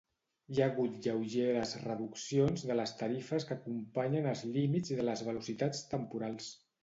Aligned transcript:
Hi 0.53 0.59
ha 0.61 0.67
hagut 0.71 0.93
lleugeres 1.07 1.73
reduccions 1.83 2.63
de 2.69 2.77
les 2.79 2.93
tarifes 3.03 3.45
que 3.49 3.57
acompanyen 3.57 4.29
als 4.31 4.43
límits 4.57 4.95
de 5.03 5.19
velocitats 5.35 5.85
temporals. 5.93 6.49